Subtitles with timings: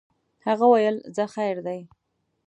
[0.47, 1.79] هغه ویل ځه خیر دی.